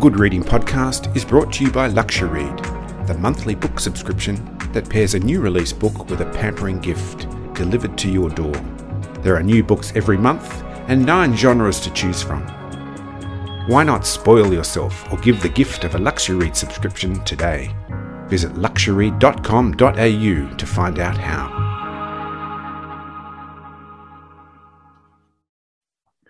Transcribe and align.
Good 0.00 0.18
Reading 0.18 0.42
Podcast 0.42 1.14
is 1.14 1.26
brought 1.26 1.52
to 1.52 1.64
you 1.64 1.70
by 1.70 1.86
LuxuryRead, 1.90 3.06
the 3.06 3.12
monthly 3.18 3.54
book 3.54 3.78
subscription 3.78 4.56
that 4.72 4.88
pairs 4.88 5.12
a 5.12 5.18
new 5.18 5.42
release 5.42 5.74
book 5.74 6.08
with 6.08 6.22
a 6.22 6.30
pampering 6.30 6.80
gift 6.80 7.28
delivered 7.52 7.98
to 7.98 8.10
your 8.10 8.30
door. 8.30 8.54
There 9.20 9.36
are 9.36 9.42
new 9.42 9.62
books 9.62 9.92
every 9.94 10.16
month 10.16 10.62
and 10.88 11.04
nine 11.04 11.36
genres 11.36 11.80
to 11.80 11.92
choose 11.92 12.22
from. 12.22 12.40
Why 13.68 13.84
not 13.84 14.06
spoil 14.06 14.50
yourself 14.54 15.12
or 15.12 15.18
give 15.18 15.42
the 15.42 15.50
gift 15.50 15.84
of 15.84 15.94
a 15.94 15.98
LuxuryRead 15.98 16.56
subscription 16.56 17.22
today? 17.24 17.76
Visit 18.28 18.56
luxury.com.au 18.56 19.74
to 19.74 20.66
find 20.66 20.98
out 20.98 21.18
how. 21.18 21.48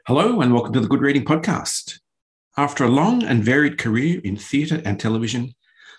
Hello, 0.08 0.40
and 0.40 0.52
welcome 0.52 0.72
to 0.72 0.80
the 0.80 0.88
Good 0.88 1.02
Reading 1.02 1.24
Podcast. 1.24 2.00
After 2.56 2.82
a 2.82 2.88
long 2.88 3.22
and 3.22 3.44
varied 3.44 3.78
career 3.78 4.20
in 4.24 4.36
theatre 4.36 4.82
and 4.84 4.98
television, 4.98 5.54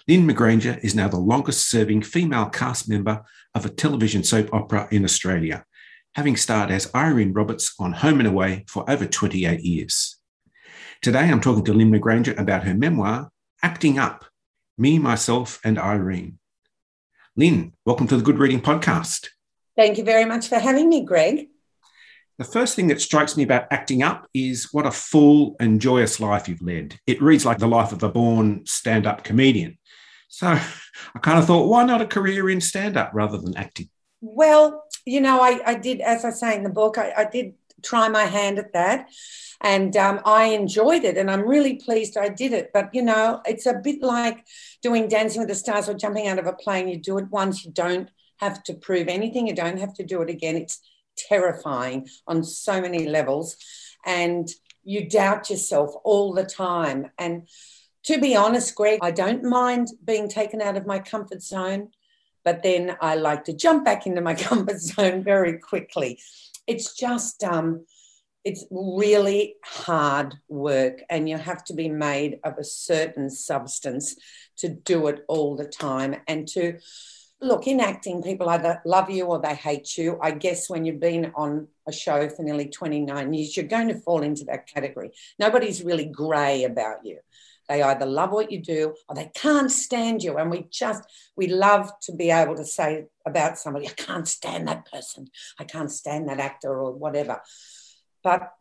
Lynne 0.08 0.28
McGranger 0.28 0.84
is 0.84 0.94
now 0.94 1.08
the 1.08 1.18
longest 1.18 1.70
serving 1.70 2.02
female 2.02 2.48
cast 2.50 2.90
member 2.90 3.24
of 3.56 3.66
a 3.66 3.70
television 3.70 4.24
soap 4.24 4.54
opera 4.54 4.88
in 4.92 5.06
Australia, 5.06 5.66
having 6.16 6.36
starred 6.36 6.70
as 6.70 6.94
Irene 6.94 7.32
Roberts 7.32 7.74
on 7.80 7.94
Home 7.94 8.20
and 8.20 8.28
Away 8.28 8.66
for 8.68 8.90
over 8.90 9.06
28 9.06 9.62
years. 9.62 10.18
Today, 11.02 11.30
I'm 11.30 11.40
talking 11.40 11.64
to 11.66 11.74
Lynne 11.74 11.92
McGranger 11.92 12.38
about 12.38 12.66
her 12.66 12.74
memoir, 12.74 13.32
Acting 13.64 13.98
Up 13.98 14.26
Me, 14.78 15.00
Myself, 15.00 15.62
and 15.64 15.80
Irene. 15.80 16.38
Lynne, 17.38 17.72
welcome 17.86 18.08
to 18.08 18.18
the 18.18 18.24
Good 18.24 18.40
Reading 18.40 18.62
Podcast. 18.62 19.30
Thank 19.78 19.98
you 19.98 20.04
very 20.04 20.26
much 20.26 20.50
for 20.50 20.60
having 20.60 20.90
me, 20.90 21.06
Greg. 21.06 21.48
The 22.42 22.48
first 22.48 22.76
thing 22.76 22.88
that 22.88 23.00
strikes 23.00 23.38
me 23.38 23.44
about 23.44 23.68
acting 23.70 24.02
up 24.02 24.28
is 24.34 24.70
what 24.72 24.88
a 24.88 24.92
full 24.92 25.56
and 25.60 25.80
joyous 25.80 26.20
life 26.20 26.50
you've 26.50 26.64
led. 26.64 27.00
It 27.06 27.22
reads 27.22 27.46
like 27.46 27.60
the 27.60 27.68
life 27.68 27.92
of 27.92 28.02
a 28.02 28.10
born 28.10 28.66
stand 28.66 29.06
up 29.06 29.24
comedian. 29.24 29.78
So 30.28 30.48
I 30.48 31.20
kind 31.22 31.38
of 31.38 31.46
thought, 31.46 31.68
why 31.68 31.84
not 31.84 32.02
a 32.02 32.08
career 32.08 32.50
in 32.50 32.60
stand 32.60 32.98
up 32.98 33.12
rather 33.14 33.38
than 33.38 33.56
acting? 33.56 33.90
Well, 34.22 34.86
you 35.06 35.22
know, 35.22 35.40
I, 35.40 35.60
I 35.68 35.76
did, 35.76 36.02
as 36.02 36.26
I 36.26 36.32
say 36.32 36.56
in 36.56 36.64
the 36.64 36.72
book, 36.72 36.98
I, 36.98 37.14
I 37.16 37.26
did 37.26 37.54
try 37.84 38.10
my 38.10 38.24
hand 38.24 38.58
at 38.58 38.74
that 38.74 39.12
and 39.62 39.96
um, 39.96 40.20
I 40.26 40.46
enjoyed 40.46 41.04
it 41.04 41.18
and 41.20 41.30
I'm 41.30 41.48
really 41.48 41.76
pleased 41.76 42.18
I 42.18 42.30
did 42.30 42.54
it. 42.54 42.72
But 42.74 42.90
you 42.92 43.04
know, 43.04 43.42
it's 43.46 43.68
a 43.68 43.76
bit 43.76 44.02
like 44.02 44.48
doing 44.82 45.08
Dancing 45.08 45.42
with 45.42 45.50
the 45.50 45.54
Stars 45.54 45.88
or 45.88 45.94
jumping 45.94 46.26
out 46.26 46.40
of 46.40 46.48
a 46.48 46.54
plane. 46.54 46.88
You 46.88 46.98
do 46.98 47.20
it 47.20 47.30
once, 47.30 47.64
you 47.64 47.70
don't 47.70 48.10
have 48.38 48.64
to 48.64 48.74
prove 48.74 49.10
anything, 49.10 49.46
you 49.46 49.54
don't 49.54 49.80
have 49.80 49.94
to 49.94 50.04
do 50.04 50.24
it 50.24 50.30
again. 50.32 50.56
It's 50.56 50.82
terrifying 51.18 52.08
on 52.28 52.44
so 52.44 52.82
many 52.82 53.08
levels. 53.08 53.58
And 54.06 54.50
you 54.84 55.08
doubt 55.08 55.50
yourself 55.50 55.94
all 56.04 56.34
the 56.34 56.44
time. 56.44 57.12
And 57.18 57.48
to 58.04 58.20
be 58.20 58.36
honest, 58.36 58.76
Greg, 58.76 59.00
I 59.02 59.12
don't 59.12 59.44
mind 59.44 59.90
being 60.04 60.28
taken 60.28 60.62
out 60.62 60.78
of 60.78 60.88
my 60.88 61.00
comfort 61.00 61.44
zone, 61.44 61.90
but 62.44 62.64
then 62.64 62.98
I 63.00 63.16
like 63.16 63.44
to 63.46 63.54
jump 63.54 63.86
back 63.86 64.08
into 64.08 64.22
my 64.22 64.34
comfort 64.50 64.80
zone 64.80 65.24
very 65.24 65.60
quickly. 65.60 66.20
It's 66.68 66.96
just, 66.96 67.44
um, 67.44 67.86
it's 68.44 68.66
really 68.72 69.56
hard 69.64 70.34
work, 70.48 71.04
and 71.10 71.30
you 71.30 71.38
have 71.38 71.64
to 71.66 71.76
be 71.76 71.90
made 71.90 72.40
of 72.44 72.58
a 72.58 72.64
certain 72.64 73.30
substance 73.30 74.16
to 74.58 74.70
do 74.70 75.08
it 75.08 75.24
all 75.28 75.56
the 75.56 75.68
time 75.68 76.16
and 76.28 76.48
to 76.48 76.80
look, 77.42 77.68
in 77.68 77.80
acting, 77.80 78.22
people 78.22 78.48
either 78.50 78.82
love 78.86 79.10
you 79.10 79.26
or 79.26 79.40
they 79.40 79.56
hate 79.56 79.98
you. 79.98 80.20
I 80.22 80.32
guess 80.32 80.70
when 80.70 80.86
you've 80.86 81.00
been 81.00 81.32
on 81.36 81.68
a 81.88 81.92
show 81.92 82.30
for 82.30 82.44
nearly 82.44 82.70
29 82.70 83.34
years, 83.34 83.58
you're 83.58 83.66
going 83.66 83.88
to 83.88 84.00
fall 84.00 84.22
into 84.22 84.46
that 84.46 84.68
category. 84.68 85.12
Nobody's 85.40 85.84
really 85.84 86.06
grey 86.06 86.64
about 86.64 87.04
you. 87.04 87.18
They 87.68 87.82
either 87.82 88.06
love 88.06 88.32
what 88.32 88.52
you 88.52 88.62
do 88.62 88.94
or 89.08 89.16
they 89.16 89.32
can't 89.34 89.72
stand 89.72 90.22
you. 90.24 90.38
And 90.38 90.52
we 90.52 90.68
just, 90.70 91.04
we 91.36 91.48
love 91.48 91.92
to 92.02 92.14
be 92.14 92.30
able 92.30 92.56
to 92.56 92.66
say 92.66 93.06
about 93.26 93.58
somebody, 93.58 93.88
I 93.88 93.94
can't 93.94 94.28
stand 94.28 94.68
that 94.68 94.92
person. 94.92 95.28
I 95.58 95.64
can't 95.64 95.92
stand 95.92 96.28
that 96.30 96.40
actor 96.40 96.70
or 96.70 96.92
whatever. 96.92 97.42
But 98.24 98.52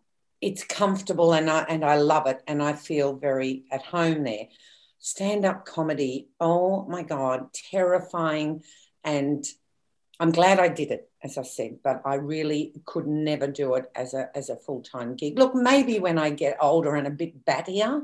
it's 0.40 0.64
comfortable 0.64 1.34
and 1.34 1.50
I, 1.50 1.62
and 1.68 1.84
I 1.84 1.96
love 1.96 2.26
it. 2.26 2.42
And 2.46 2.62
I 2.62 2.72
feel 2.72 3.14
very 3.14 3.64
at 3.70 3.82
home 3.82 4.24
there 4.24 4.46
stand 5.00 5.44
up 5.44 5.64
comedy. 5.64 6.28
Oh 6.38 6.84
my 6.84 7.02
God, 7.02 7.52
terrifying. 7.52 8.62
And 9.02 9.44
I'm 10.20 10.30
glad 10.30 10.60
I 10.60 10.68
did 10.68 10.90
it, 10.90 11.10
as 11.24 11.38
I 11.38 11.42
said, 11.42 11.78
but 11.82 12.02
I 12.04 12.16
really 12.16 12.74
could 12.84 13.06
never 13.06 13.46
do 13.46 13.74
it 13.74 13.90
as 13.96 14.14
a, 14.14 14.28
as 14.36 14.50
a 14.50 14.56
full 14.56 14.82
time 14.82 15.16
gig. 15.16 15.38
Look, 15.38 15.54
maybe 15.54 15.98
when 15.98 16.18
I 16.18 16.30
get 16.30 16.58
older 16.60 16.94
and 16.94 17.06
a 17.06 17.10
bit 17.10 17.44
battier, 17.44 18.02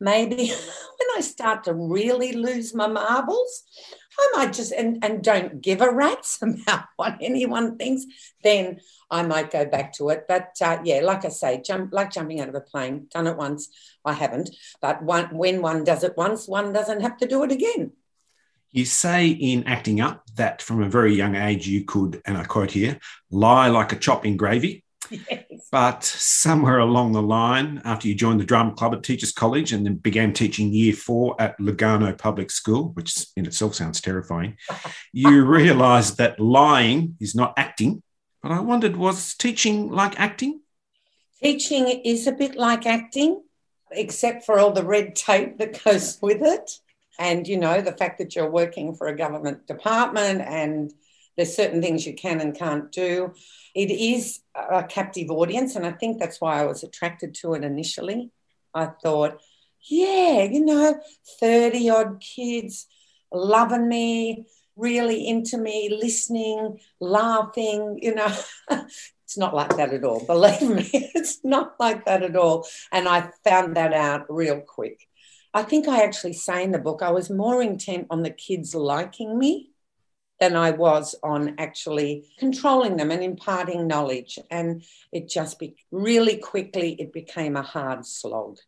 maybe 0.00 0.48
when 0.48 1.08
I 1.16 1.20
start 1.20 1.64
to 1.64 1.74
really 1.74 2.32
lose 2.32 2.74
my 2.74 2.88
marbles, 2.88 3.62
I 4.18 4.32
might 4.34 4.52
just 4.52 4.72
and, 4.72 5.04
and 5.04 5.22
don't 5.22 5.60
give 5.60 5.80
a 5.80 5.90
rat's 5.90 6.38
about 6.42 6.84
what 6.96 7.18
anyone 7.20 7.76
thinks, 7.76 8.04
then 8.42 8.80
I 9.10 9.22
might 9.22 9.50
go 9.50 9.64
back 9.64 9.92
to 9.94 10.10
it. 10.10 10.26
But 10.28 10.56
uh, 10.60 10.78
yeah, 10.84 11.00
like 11.02 11.24
I 11.24 11.28
say, 11.28 11.62
jump 11.62 11.92
like 11.92 12.10
jumping 12.10 12.40
out 12.40 12.48
of 12.48 12.54
a 12.54 12.60
plane. 12.60 13.06
Done 13.12 13.26
it 13.26 13.36
once, 13.36 13.68
I 14.04 14.12
haven't. 14.12 14.50
But 14.80 15.02
one, 15.02 15.36
when 15.36 15.62
one 15.62 15.84
does 15.84 16.04
it 16.04 16.16
once, 16.16 16.48
one 16.48 16.72
doesn't 16.72 17.00
have 17.00 17.16
to 17.18 17.28
do 17.28 17.42
it 17.44 17.52
again. 17.52 17.92
You 18.70 18.84
say 18.84 19.28
in 19.28 19.64
acting 19.64 20.00
up 20.00 20.24
that 20.34 20.60
from 20.60 20.82
a 20.82 20.88
very 20.88 21.14
young 21.14 21.34
age 21.34 21.66
you 21.66 21.84
could, 21.84 22.20
and 22.26 22.36
I 22.36 22.44
quote 22.44 22.72
here, 22.72 22.98
lie 23.30 23.68
like 23.68 23.92
a 23.92 23.96
chop 23.96 24.26
in 24.26 24.36
gravy. 24.36 24.84
Yes. 25.30 25.68
But 25.70 26.04
somewhere 26.04 26.78
along 26.78 27.12
the 27.12 27.22
line, 27.22 27.82
after 27.84 28.08
you 28.08 28.14
joined 28.14 28.40
the 28.40 28.44
drama 28.44 28.72
club 28.72 28.94
at 28.94 29.02
Teachers 29.02 29.32
College 29.32 29.72
and 29.72 29.84
then 29.84 29.96
began 29.96 30.32
teaching 30.32 30.72
year 30.72 30.94
four 30.94 31.34
at 31.40 31.58
Lugarno 31.58 32.16
Public 32.16 32.50
School, 32.50 32.90
which 32.94 33.26
in 33.36 33.44
itself 33.46 33.74
sounds 33.74 34.00
terrifying, 34.00 34.56
you 35.12 35.44
realised 35.44 36.16
that 36.18 36.40
lying 36.40 37.16
is 37.20 37.34
not 37.34 37.54
acting. 37.56 38.02
But 38.42 38.52
I 38.52 38.60
wondered, 38.60 38.96
was 38.96 39.34
teaching 39.34 39.90
like 39.90 40.18
acting? 40.18 40.60
Teaching 41.42 41.88
is 41.88 42.26
a 42.26 42.32
bit 42.32 42.56
like 42.56 42.86
acting, 42.86 43.42
except 43.90 44.44
for 44.44 44.58
all 44.58 44.72
the 44.72 44.84
red 44.84 45.16
tape 45.16 45.58
that 45.58 45.82
goes 45.84 46.18
with 46.22 46.42
it. 46.42 46.70
And, 47.18 47.48
you 47.48 47.58
know, 47.58 47.80
the 47.80 47.92
fact 47.92 48.18
that 48.18 48.36
you're 48.36 48.50
working 48.50 48.94
for 48.94 49.08
a 49.08 49.16
government 49.16 49.66
department 49.66 50.40
and 50.40 50.92
there's 51.38 51.54
certain 51.54 51.80
things 51.80 52.04
you 52.04 52.14
can 52.14 52.40
and 52.40 52.58
can't 52.58 52.90
do. 52.90 53.32
It 53.72 53.92
is 53.92 54.40
a 54.56 54.82
captive 54.82 55.30
audience, 55.30 55.76
and 55.76 55.86
I 55.86 55.92
think 55.92 56.18
that's 56.18 56.40
why 56.40 56.60
I 56.60 56.66
was 56.66 56.82
attracted 56.82 57.32
to 57.36 57.54
it 57.54 57.62
initially. 57.62 58.32
I 58.74 58.86
thought, 58.86 59.40
yeah, 59.88 60.42
you 60.42 60.64
know, 60.64 61.00
30 61.40 61.90
odd 61.90 62.20
kids 62.20 62.88
loving 63.32 63.88
me, 63.88 64.46
really 64.74 65.28
into 65.28 65.58
me, 65.58 65.96
listening, 66.02 66.80
laughing, 67.00 68.00
you 68.02 68.16
know. 68.16 68.34
it's 68.70 69.38
not 69.38 69.54
like 69.54 69.76
that 69.76 69.94
at 69.94 70.02
all. 70.02 70.26
Believe 70.26 70.68
me, 70.68 70.90
it's 70.92 71.44
not 71.44 71.74
like 71.78 72.04
that 72.06 72.24
at 72.24 72.34
all. 72.34 72.66
And 72.90 73.06
I 73.06 73.30
found 73.44 73.76
that 73.76 73.92
out 73.92 74.26
real 74.28 74.60
quick. 74.60 75.06
I 75.54 75.62
think 75.62 75.86
I 75.86 76.02
actually 76.02 76.32
say 76.32 76.64
in 76.64 76.72
the 76.72 76.80
book, 76.80 77.00
I 77.00 77.10
was 77.12 77.30
more 77.30 77.62
intent 77.62 78.08
on 78.10 78.24
the 78.24 78.30
kids 78.30 78.74
liking 78.74 79.38
me 79.38 79.70
than 80.40 80.56
I 80.56 80.70
was 80.70 81.14
on 81.22 81.56
actually 81.58 82.28
controlling 82.38 82.96
them 82.96 83.10
and 83.10 83.22
imparting 83.22 83.86
knowledge. 83.86 84.38
And 84.50 84.84
it 85.12 85.28
just 85.28 85.58
be, 85.58 85.76
really 85.90 86.36
quickly 86.36 86.92
it 86.92 87.12
became 87.12 87.56
a 87.56 87.62
hard 87.62 88.06
slog. 88.06 88.58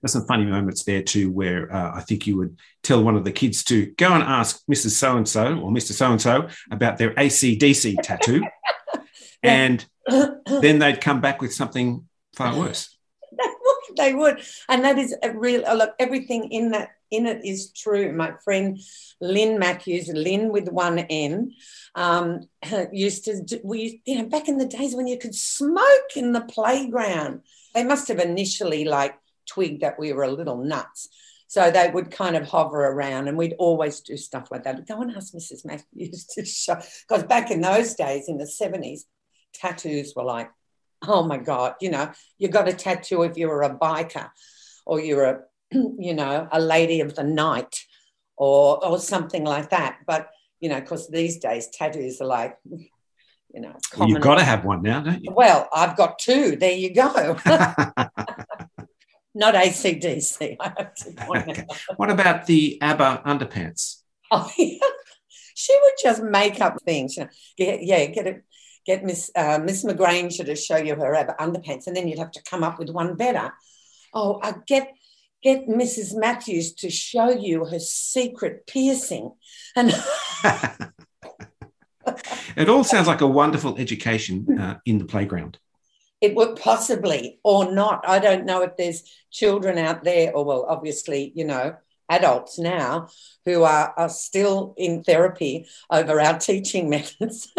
There's 0.00 0.12
some 0.12 0.26
funny 0.26 0.44
moments 0.44 0.84
there 0.84 1.02
too, 1.02 1.30
where 1.30 1.74
uh, 1.74 1.96
I 1.96 2.02
think 2.02 2.26
you 2.26 2.36
would 2.36 2.58
tell 2.82 3.02
one 3.02 3.16
of 3.16 3.24
the 3.24 3.32
kids 3.32 3.64
to 3.64 3.86
go 3.92 4.12
and 4.12 4.22
ask 4.22 4.62
Mrs. 4.66 4.90
So 4.90 5.16
and 5.16 5.26
so 5.26 5.58
or 5.58 5.70
Mr. 5.70 5.92
So 5.92 6.12
and 6.12 6.20
so 6.20 6.48
about 6.70 6.98
their 6.98 7.14
ACDC 7.14 8.02
tattoo, 8.02 8.44
and 9.42 9.84
then 10.06 10.78
they'd 10.78 11.00
come 11.00 11.22
back 11.22 11.40
with 11.40 11.54
something 11.54 12.06
far 12.36 12.54
worse. 12.54 12.94
they 13.96 14.12
would, 14.12 14.42
and 14.68 14.84
that 14.84 14.98
is 14.98 15.16
a 15.22 15.32
real 15.32 15.62
look. 15.74 15.94
Everything 15.98 16.52
in 16.52 16.72
that 16.72 16.90
in 17.14 17.26
it 17.26 17.44
is 17.44 17.72
true. 17.72 18.12
My 18.12 18.32
friend 18.44 18.80
Lynn 19.20 19.58
Matthews, 19.58 20.08
Lynn 20.08 20.50
with 20.50 20.68
one 20.68 20.98
N, 20.98 21.52
um, 21.94 22.48
used 22.92 23.24
to, 23.24 23.60
we, 23.62 24.02
you 24.04 24.18
know, 24.18 24.26
back 24.26 24.48
in 24.48 24.58
the 24.58 24.66
days 24.66 24.94
when 24.94 25.06
you 25.06 25.18
could 25.18 25.34
smoke 25.34 26.16
in 26.16 26.32
the 26.32 26.42
playground. 26.42 27.40
They 27.74 27.84
must 27.84 28.08
have 28.08 28.18
initially 28.18 28.84
like 28.84 29.16
twigged 29.46 29.82
that 29.82 29.98
we 29.98 30.12
were 30.12 30.24
a 30.24 30.30
little 30.30 30.58
nuts. 30.58 31.08
So 31.46 31.70
they 31.70 31.90
would 31.90 32.10
kind 32.10 32.36
of 32.36 32.48
hover 32.48 32.84
around 32.84 33.28
and 33.28 33.38
we'd 33.38 33.54
always 33.58 34.00
do 34.00 34.16
stuff 34.16 34.50
like 34.50 34.64
that. 34.64 34.86
Go 34.88 35.00
and 35.00 35.14
ask 35.14 35.34
Mrs. 35.34 35.64
Matthews 35.64 36.24
to 36.34 36.44
show, 36.44 36.76
because 37.06 37.24
back 37.24 37.50
in 37.50 37.60
those 37.60 37.94
days 37.94 38.28
in 38.28 38.38
the 38.38 38.44
70s, 38.44 39.02
tattoos 39.52 40.14
were 40.16 40.24
like, 40.24 40.50
oh 41.06 41.22
my 41.22 41.36
God, 41.36 41.74
you 41.80 41.90
know, 41.90 42.10
you 42.38 42.48
got 42.48 42.68
a 42.68 42.72
tattoo 42.72 43.22
if 43.22 43.36
you 43.36 43.48
were 43.48 43.62
a 43.62 43.76
biker 43.78 44.30
or 44.86 45.00
you're 45.00 45.24
a 45.24 45.40
you 45.98 46.14
know, 46.14 46.48
a 46.50 46.60
lady 46.60 47.00
of 47.00 47.14
the 47.14 47.24
night 47.24 47.84
or 48.36 48.84
or 48.84 48.98
something 48.98 49.44
like 49.44 49.70
that. 49.70 49.98
But 50.06 50.30
you 50.60 50.68
know, 50.68 50.80
because 50.80 51.08
these 51.08 51.38
days 51.38 51.68
tattoos 51.68 52.20
are 52.20 52.26
like, 52.26 52.56
you 52.64 53.60
know, 53.60 53.74
well, 53.96 54.08
you've 54.08 54.22
got 54.22 54.36
to 54.36 54.44
have 54.44 54.64
one 54.64 54.82
now, 54.82 55.00
don't 55.00 55.22
you? 55.22 55.32
Well, 55.32 55.68
I've 55.72 55.96
got 55.96 56.18
two. 56.18 56.56
There 56.56 56.72
you 56.72 56.94
go. 56.94 57.38
Not 59.34 59.54
ACDC, 59.54 60.56
I 60.60 60.72
have 60.78 60.94
to 60.94 61.10
point 61.12 61.48
okay. 61.48 61.66
What 61.96 62.10
about 62.10 62.46
the 62.46 62.80
ABBA 62.80 63.22
underpants? 63.26 64.02
Oh, 64.30 64.48
yeah. 64.56 64.78
She 65.54 65.76
would 65.82 65.92
just 66.02 66.22
make 66.22 66.60
up 66.60 66.80
things. 66.84 67.16
You 67.16 67.24
know, 67.24 67.30
get, 67.56 67.82
yeah, 67.82 68.06
get 68.06 68.26
it. 68.26 68.44
Get 68.86 69.02
Miss 69.02 69.30
uh, 69.34 69.58
Miss 69.64 69.82
McGranger 69.82 70.44
to 70.44 70.54
show 70.54 70.76
you 70.76 70.94
her 70.94 71.14
ABBA 71.14 71.36
underpants, 71.40 71.86
and 71.86 71.96
then 71.96 72.06
you'd 72.06 72.18
have 72.18 72.32
to 72.32 72.42
come 72.42 72.62
up 72.62 72.78
with 72.78 72.90
one 72.90 73.16
better. 73.16 73.50
Oh, 74.12 74.40
I 74.42 74.54
get 74.66 74.92
get 75.44 75.68
Mrs. 75.68 76.16
Matthews 76.18 76.72
to 76.76 76.90
show 76.90 77.30
you 77.30 77.66
her 77.66 77.78
secret 77.78 78.66
piercing, 78.66 79.32
and 79.76 79.90
it 82.56 82.68
all 82.68 82.82
sounds 82.82 83.06
like 83.06 83.20
a 83.20 83.26
wonderful 83.26 83.76
education 83.78 84.58
uh, 84.58 84.78
in 84.86 84.98
the 84.98 85.04
playground. 85.04 85.58
It 86.20 86.34
would 86.34 86.56
possibly 86.56 87.38
or 87.44 87.70
not. 87.70 88.08
I 88.08 88.18
don't 88.18 88.46
know 88.46 88.62
if 88.62 88.76
there's 88.78 89.02
children 89.30 89.76
out 89.76 90.02
there, 90.02 90.34
or 90.34 90.44
well, 90.44 90.66
obviously, 90.66 91.32
you 91.36 91.44
know, 91.44 91.76
adults 92.08 92.58
now 92.58 93.08
who 93.44 93.62
are, 93.62 93.92
are 93.96 94.08
still 94.08 94.74
in 94.76 95.02
therapy 95.02 95.66
over 95.90 96.20
our 96.20 96.38
teaching 96.38 96.88
methods. 96.96 97.52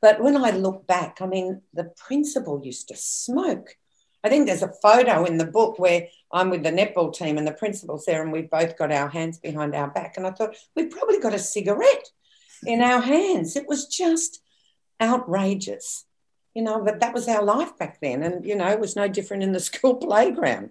but 0.00 0.22
when 0.22 0.36
I 0.36 0.50
look 0.50 0.86
back, 0.86 1.18
I 1.20 1.26
mean, 1.26 1.62
the 1.74 1.92
principal 1.96 2.62
used 2.64 2.88
to 2.88 2.96
smoke. 2.96 3.76
I 4.24 4.28
think 4.28 4.46
there's 4.46 4.62
a 4.62 4.72
photo 4.82 5.24
in 5.24 5.38
the 5.38 5.46
book 5.46 5.78
where 5.78 6.08
I'm 6.32 6.50
with 6.50 6.62
the 6.62 6.72
netball 6.72 7.14
team 7.14 7.38
and 7.38 7.46
the 7.46 7.52
principal's 7.52 8.04
there, 8.04 8.22
and 8.22 8.32
we've 8.32 8.50
both 8.50 8.76
got 8.76 8.92
our 8.92 9.08
hands 9.08 9.38
behind 9.38 9.74
our 9.74 9.88
back. 9.88 10.16
And 10.16 10.26
I 10.26 10.30
thought, 10.30 10.56
we've 10.74 10.90
probably 10.90 11.20
got 11.20 11.34
a 11.34 11.38
cigarette 11.38 12.10
in 12.66 12.80
our 12.82 13.00
hands. 13.00 13.56
It 13.56 13.68
was 13.68 13.86
just 13.86 14.40
outrageous, 15.00 16.04
you 16.54 16.62
know, 16.62 16.82
but 16.82 17.00
that 17.00 17.14
was 17.14 17.28
our 17.28 17.44
life 17.44 17.76
back 17.78 18.00
then. 18.00 18.22
And, 18.22 18.44
you 18.44 18.56
know, 18.56 18.68
it 18.68 18.80
was 18.80 18.96
no 18.96 19.08
different 19.08 19.42
in 19.42 19.52
the 19.52 19.60
school 19.70 19.96
playground. 19.96 20.70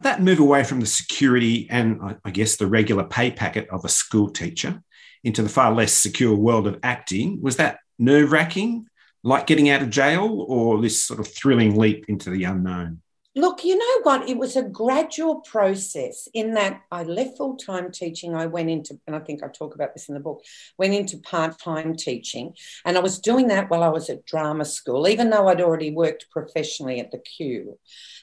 That 0.00 0.22
move 0.22 0.40
away 0.40 0.64
from 0.64 0.80
the 0.80 0.86
security 0.86 1.66
and, 1.70 2.18
I 2.24 2.30
guess, 2.30 2.56
the 2.56 2.66
regular 2.66 3.04
pay 3.04 3.30
packet 3.30 3.68
of 3.70 3.84
a 3.84 3.88
school 3.88 4.28
teacher 4.28 4.82
into 5.22 5.42
the 5.42 5.48
far 5.48 5.72
less 5.72 5.92
secure 5.92 6.34
world 6.34 6.66
of 6.66 6.78
acting, 6.82 7.40
was 7.40 7.56
that 7.56 7.78
nerve 7.98 8.30
wracking, 8.30 8.86
like 9.24 9.46
getting 9.48 9.70
out 9.70 9.82
of 9.82 9.90
jail, 9.90 10.44
or 10.48 10.80
this 10.80 11.02
sort 11.02 11.18
of 11.18 11.26
thrilling 11.26 11.76
leap 11.76 12.04
into 12.08 12.30
the 12.30 12.44
unknown? 12.44 13.00
Look, 13.36 13.64
you 13.64 13.76
know 13.76 14.02
what? 14.04 14.28
It 14.28 14.38
was 14.38 14.54
a 14.54 14.62
gradual 14.62 15.40
process 15.40 16.28
in 16.34 16.54
that 16.54 16.82
I 16.92 17.02
left 17.02 17.36
full 17.36 17.56
time 17.56 17.90
teaching. 17.90 18.36
I 18.36 18.46
went 18.46 18.70
into, 18.70 19.00
and 19.08 19.16
I 19.16 19.18
think 19.18 19.42
I 19.42 19.48
talk 19.48 19.74
about 19.74 19.92
this 19.92 20.08
in 20.08 20.14
the 20.14 20.20
book, 20.20 20.44
went 20.78 20.94
into 20.94 21.18
part 21.18 21.58
time 21.58 21.96
teaching. 21.96 22.54
And 22.84 22.96
I 22.96 23.00
was 23.00 23.18
doing 23.18 23.48
that 23.48 23.70
while 23.70 23.82
I 23.82 23.88
was 23.88 24.08
at 24.08 24.24
drama 24.24 24.64
school, 24.64 25.08
even 25.08 25.30
though 25.30 25.48
I'd 25.48 25.60
already 25.60 25.90
worked 25.90 26.30
professionally 26.30 27.00
at 27.00 27.10
the 27.10 27.18
Q. 27.18 27.76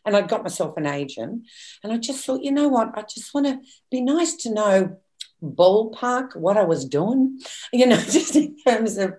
And 0.05 0.15
I'd 0.15 0.29
got 0.29 0.43
myself 0.43 0.77
an 0.77 0.85
agent. 0.85 1.45
And 1.83 1.91
I 1.91 1.97
just 1.97 2.25
thought, 2.25 2.43
you 2.43 2.53
know 2.53 2.69
what? 2.69 2.97
I 2.97 3.01
just 3.01 3.33
want 3.33 3.47
to 3.47 3.59
be 3.91 3.99
nice 3.99 4.35
to 4.37 4.53
know 4.53 4.97
ballpark 5.43 6.35
what 6.35 6.57
I 6.57 6.63
was 6.63 6.85
doing, 6.85 7.39
you 7.73 7.85
know, 7.85 7.97
just 8.17 8.35
in 8.35 8.57
terms 8.57 8.97
of, 8.97 9.15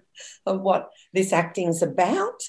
of 0.46 0.60
what 0.60 0.90
this 1.12 1.32
acting's 1.32 1.82
about. 1.82 2.42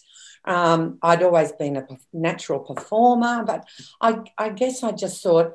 Um, 0.46 0.98
I'd 1.02 1.24
always 1.24 1.54
been 1.54 1.78
a 1.78 1.88
natural 2.12 2.60
performer, 2.60 3.46
but 3.46 3.66
I, 4.02 4.20
I 4.38 4.50
guess 4.50 4.84
I 4.84 4.92
just 4.92 5.24
thought, 5.24 5.54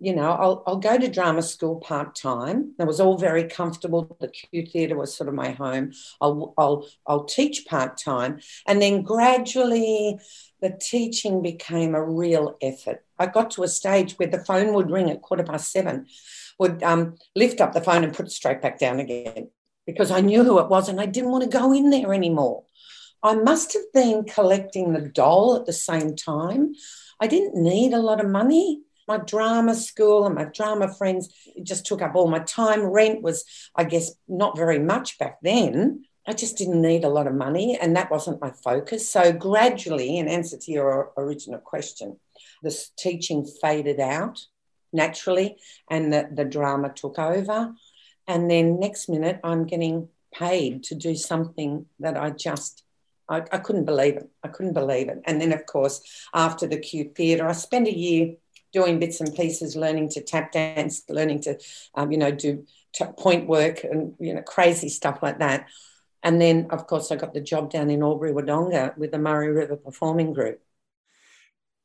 you 0.00 0.14
know, 0.14 0.32
I'll, 0.32 0.62
I'll 0.66 0.78
go 0.78 0.98
to 0.98 1.08
drama 1.08 1.42
school 1.42 1.76
part 1.76 2.16
time. 2.16 2.74
It 2.78 2.86
was 2.86 3.00
all 3.00 3.18
very 3.18 3.44
comfortable. 3.44 4.16
The 4.18 4.28
Q 4.28 4.64
Theatre 4.66 4.96
was 4.96 5.14
sort 5.14 5.28
of 5.28 5.34
my 5.34 5.50
home. 5.50 5.92
I'll, 6.20 6.54
I'll, 6.56 6.88
I'll 7.06 7.24
teach 7.24 7.66
part 7.66 7.98
time. 7.98 8.40
And 8.66 8.80
then 8.80 9.02
gradually 9.02 10.18
the 10.62 10.78
teaching 10.80 11.42
became 11.42 11.94
a 11.94 12.02
real 12.02 12.56
effort. 12.62 13.04
I 13.18 13.26
got 13.26 13.50
to 13.52 13.62
a 13.62 13.68
stage 13.68 14.14
where 14.14 14.28
the 14.28 14.44
phone 14.44 14.72
would 14.72 14.90
ring 14.90 15.10
at 15.10 15.20
quarter 15.20 15.44
past 15.44 15.70
seven, 15.70 16.06
would 16.58 16.82
um, 16.82 17.16
lift 17.36 17.60
up 17.60 17.74
the 17.74 17.82
phone 17.82 18.02
and 18.02 18.14
put 18.14 18.26
it 18.26 18.32
straight 18.32 18.62
back 18.62 18.78
down 18.78 19.00
again 19.00 19.50
because 19.86 20.10
I 20.10 20.20
knew 20.20 20.44
who 20.44 20.58
it 20.60 20.68
was 20.68 20.88
and 20.88 21.00
I 21.00 21.06
didn't 21.06 21.30
want 21.30 21.44
to 21.44 21.58
go 21.58 21.72
in 21.72 21.90
there 21.90 22.14
anymore. 22.14 22.64
I 23.22 23.34
must 23.34 23.74
have 23.74 23.92
been 23.92 24.24
collecting 24.24 24.92
the 24.92 25.02
doll 25.02 25.56
at 25.56 25.66
the 25.66 25.74
same 25.74 26.16
time. 26.16 26.74
I 27.20 27.26
didn't 27.26 27.62
need 27.62 27.92
a 27.92 27.98
lot 27.98 28.24
of 28.24 28.30
money. 28.30 28.80
My 29.10 29.16
drama 29.16 29.74
school 29.74 30.24
and 30.24 30.36
my 30.36 30.44
drama 30.44 30.86
friends 30.94 31.34
it 31.56 31.64
just 31.64 31.84
took 31.84 32.00
up 32.00 32.14
all 32.14 32.28
my 32.28 32.38
time. 32.38 32.84
Rent 32.84 33.22
was, 33.22 33.44
I 33.74 33.82
guess, 33.82 34.12
not 34.28 34.56
very 34.56 34.78
much 34.78 35.18
back 35.18 35.38
then. 35.42 36.04
I 36.28 36.32
just 36.32 36.56
didn't 36.56 36.80
need 36.80 37.02
a 37.02 37.08
lot 37.08 37.26
of 37.26 37.34
money, 37.34 37.76
and 37.76 37.96
that 37.96 38.12
wasn't 38.12 38.40
my 38.40 38.52
focus. 38.52 39.10
So, 39.10 39.32
gradually, 39.32 40.16
in 40.18 40.28
answer 40.28 40.56
to 40.58 40.70
your 40.70 41.10
original 41.16 41.58
question, 41.58 42.20
this 42.62 42.92
teaching 42.96 43.44
faded 43.60 43.98
out 43.98 44.46
naturally, 44.92 45.56
and 45.90 46.12
the, 46.12 46.28
the 46.32 46.44
drama 46.44 46.92
took 46.94 47.18
over. 47.18 47.74
And 48.28 48.48
then, 48.48 48.78
next 48.78 49.08
minute, 49.08 49.40
I'm 49.42 49.66
getting 49.66 50.08
paid 50.32 50.84
to 50.84 50.94
do 50.94 51.16
something 51.16 51.86
that 51.98 52.16
I 52.16 52.30
just 52.30 52.84
I, 53.28 53.42
I 53.50 53.58
couldn't 53.58 53.86
believe 53.86 54.16
it. 54.18 54.28
I 54.44 54.48
couldn't 54.48 54.74
believe 54.74 55.08
it. 55.08 55.20
And 55.24 55.40
then, 55.40 55.52
of 55.52 55.66
course, 55.66 56.00
after 56.32 56.68
the 56.68 56.78
Q 56.78 57.10
Theatre, 57.16 57.48
I 57.48 57.52
spent 57.52 57.88
a 57.88 57.96
year 57.96 58.34
doing 58.72 58.98
bits 58.98 59.20
and 59.20 59.34
pieces, 59.34 59.76
learning 59.76 60.10
to 60.10 60.22
tap 60.22 60.52
dance, 60.52 61.02
learning 61.08 61.42
to, 61.42 61.58
um, 61.94 62.12
you 62.12 62.18
know, 62.18 62.30
do 62.30 62.64
t- 62.92 63.04
point 63.18 63.48
work 63.48 63.84
and, 63.84 64.14
you 64.18 64.34
know, 64.34 64.42
crazy 64.42 64.88
stuff 64.88 65.18
like 65.22 65.38
that. 65.38 65.68
And 66.22 66.40
then, 66.40 66.66
of 66.70 66.86
course, 66.86 67.10
I 67.10 67.16
got 67.16 67.34
the 67.34 67.40
job 67.40 67.70
down 67.70 67.90
in 67.90 68.02
Albury 68.02 68.32
Wodonga 68.32 68.96
with 68.96 69.10
the 69.10 69.18
Murray 69.18 69.50
River 69.50 69.76
Performing 69.76 70.32
Group. 70.32 70.60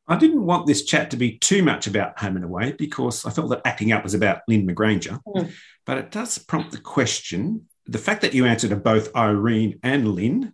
I 0.07 0.17
didn't 0.17 0.45
want 0.45 0.67
this 0.67 0.83
chat 0.83 1.11
to 1.11 1.17
be 1.17 1.37
too 1.39 1.63
much 1.63 1.87
about 1.87 2.19
home 2.19 2.35
and 2.35 2.45
away 2.45 2.73
because 2.73 3.25
I 3.25 3.31
felt 3.31 3.49
that 3.49 3.61
acting 3.65 3.91
up 3.91 4.03
was 4.03 4.13
about 4.13 4.41
Lynne 4.47 4.67
McGranger. 4.67 5.19
Mm. 5.25 5.51
But 5.85 5.97
it 5.97 6.11
does 6.11 6.37
prompt 6.37 6.71
the 6.71 6.79
question 6.79 7.67
the 7.87 7.97
fact 7.99 8.21
that 8.21 8.33
you 8.33 8.45
answered 8.45 8.71
to 8.71 8.75
both 8.75 9.15
Irene 9.15 9.79
and 9.83 10.13
Lynne 10.13 10.53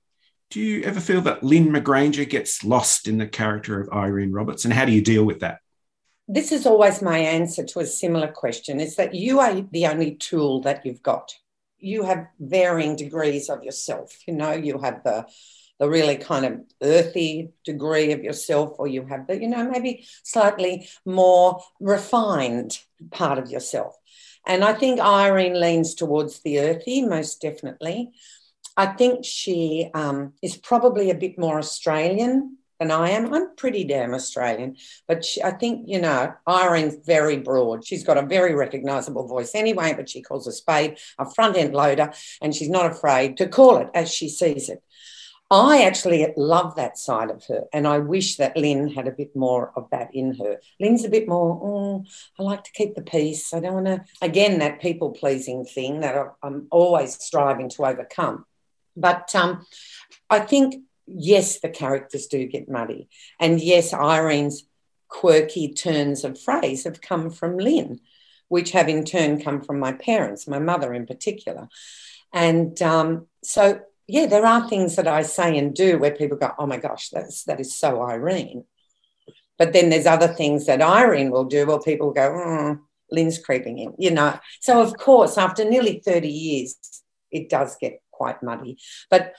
do 0.52 0.60
you 0.60 0.84
ever 0.84 1.00
feel 1.00 1.22
that 1.22 1.44
Lynne 1.44 1.70
McGranger 1.70 2.30
gets 2.30 2.64
lost 2.64 3.08
in 3.08 3.18
the 3.18 3.26
character 3.26 3.80
of 3.80 3.90
Irene 3.90 4.34
Roberts? 4.34 4.66
And 4.66 4.74
how 4.74 4.84
do 4.84 4.92
you 4.92 5.02
deal 5.02 5.24
with 5.24 5.40
that? 5.40 5.60
This 6.34 6.54
is 6.54 6.66
always 6.66 7.02
my 7.02 7.18
answer 7.18 7.66
to 7.66 7.82
a 7.82 7.86
similar 7.86 8.30
question 8.30 8.80
is 8.80 8.96
that 8.96 9.14
you 9.14 9.42
are 9.42 9.54
the 9.70 9.88
only 9.88 10.16
tool 10.16 10.62
that 10.62 10.86
you've 10.86 11.04
got. 11.04 11.36
You 11.78 12.04
have 12.04 12.28
varying 12.40 12.96
degrees 12.96 13.50
of 13.50 13.64
yourself. 13.64 14.18
You 14.26 14.36
know, 14.36 14.54
you 14.54 14.80
have 14.80 15.04
the 15.04 15.26
the 15.78 15.90
really 15.90 16.16
kind 16.16 16.46
of 16.46 16.62
earthy 16.82 17.50
degree 17.66 18.14
of 18.14 18.24
yourself, 18.24 18.76
or 18.80 18.88
you 18.88 19.04
have 19.08 19.28
the, 19.28 19.42
you 19.42 19.48
know, 19.48 19.68
maybe 19.70 20.06
slightly 20.24 20.88
more 21.06 21.60
refined 21.82 22.80
part 23.10 23.38
of 23.38 23.50
yourself. 23.50 23.98
And 24.46 24.64
I 24.64 24.74
think 24.74 25.02
Irene 25.02 25.60
leans 25.60 25.96
towards 25.96 26.40
the 26.44 26.60
earthy, 26.60 27.02
most 27.02 27.42
definitely. 27.42 28.12
I 28.78 28.86
think 28.86 29.26
she 29.26 29.90
um, 29.94 30.34
is 30.42 30.56
probably 30.56 31.10
a 31.10 31.16
bit 31.16 31.38
more 31.38 31.58
Australian 31.58 32.58
than 32.82 32.90
I 32.90 33.12
am. 33.12 33.32
I'm 33.32 33.56
pretty 33.56 33.84
damn 33.84 34.16
Australian, 34.16 34.76
but 35.08 35.24
she, 35.24 35.42
I 35.44 35.52
think, 35.52 35.88
you 35.88 36.02
know, 36.02 36.34
Irene's 36.48 36.96
very 37.06 37.38
broad. 37.38 37.86
She's 37.86 38.04
got 38.04 38.18
a 38.18 38.26
very 38.26 38.56
recognizable 38.56 39.28
voice 39.28 39.54
anyway, 39.54 39.94
but 39.96 40.10
she 40.10 40.24
calls 40.24 40.48
a 40.48 40.52
spade 40.52 40.98
a 41.20 41.30
front 41.30 41.58
end 41.58 41.76
loader 41.76 42.12
and 42.42 42.56
she's 42.56 42.70
not 42.70 42.92
afraid 42.92 43.38
to 43.38 43.48
call 43.48 43.78
it 43.78 43.90
as 43.94 44.12
she 44.12 44.28
sees 44.28 44.68
it. 44.68 44.82
I 45.52 45.84
actually 45.84 46.26
love 46.38 46.76
that 46.78 46.98
side 46.98 47.30
of 47.30 47.44
her, 47.48 47.66
and 47.74 47.86
I 47.86 48.00
wish 48.00 48.38
that 48.38 48.56
Lynne 48.56 48.88
had 48.88 49.08
a 49.08 49.12
bit 49.12 49.36
more 49.36 49.74
of 49.76 49.90
that 49.92 50.10
in 50.16 50.34
her. 50.36 50.62
Lynne's 50.80 51.04
a 51.04 51.10
bit 51.10 51.28
more, 51.28 51.60
oh, 51.62 52.06
I 52.40 52.44
like 52.44 52.64
to 52.64 52.72
keep 52.72 52.96
the 52.96 53.02
peace. 53.02 53.54
I 53.54 53.60
don't 53.60 53.74
want 53.74 53.88
to, 53.88 54.06
again, 54.22 54.60
that 54.60 54.80
people 54.82 55.12
pleasing 55.12 55.66
thing 55.66 56.00
that 56.00 56.16
I'm 56.42 56.68
always 56.72 57.22
striving 57.22 57.68
to 57.72 57.86
overcome. 57.86 58.46
But 58.96 59.36
um, 59.36 59.66
I 60.30 60.40
think, 60.40 60.86
yes, 61.08 61.60
the 61.60 61.70
characters 61.70 62.28
do 62.28 62.46
get 62.48 62.70
muddy. 62.70 63.10
And 63.40 63.62
yes, 63.62 63.94
Irene's 63.94 64.64
quirky 65.08 65.74
turns 65.74 66.24
of 66.24 66.40
phrase 66.40 66.86
have 66.86 67.02
come 67.02 67.30
from 67.30 67.58
Lynne, 67.58 68.00
which 68.48 68.72
have 68.72 68.90
in 68.90 69.04
turn 69.04 69.42
come 69.42 69.62
from 69.62 69.80
my 69.80 69.92
parents, 69.92 70.48
my 70.48 70.60
mother 70.60 70.94
in 70.94 71.06
particular. 71.06 71.68
And 72.34 72.82
um, 72.82 73.28
so, 73.44 73.82
yeah, 74.08 74.26
there 74.26 74.46
are 74.46 74.68
things 74.68 74.96
that 74.96 75.08
I 75.08 75.22
say 75.22 75.58
and 75.58 75.76
do 75.76 75.98
where 76.00 76.16
people 76.16 76.38
go, 76.38 76.52
oh 76.58 76.66
my 76.66 76.78
gosh, 76.78 77.10
that's, 77.10 77.44
that 77.44 77.60
is 77.60 77.76
so 77.76 78.02
Irene. 78.02 78.66
But 79.58 79.74
then 79.74 79.90
there's 79.90 80.08
other 80.08 80.30
things 80.30 80.66
that 80.66 80.82
Irene 80.82 81.30
will 81.30 81.44
do 81.44 81.68
where 81.68 81.80
people 81.80 82.12
go, 82.12 82.34
oh, 82.34 82.78
Lynne's 83.12 83.38
creeping 83.38 83.78
in, 83.78 83.94
you 84.00 84.12
know. 84.12 84.40
So, 84.60 84.82
of 84.82 84.98
course, 84.98 85.38
after 85.38 85.66
nearly 85.66 86.02
30 86.04 86.28
years, 86.28 86.78
it 87.30 87.50
does 87.50 87.76
get 87.80 88.02
quite 88.12 88.42
muddy. 88.42 88.78
But 89.10 89.34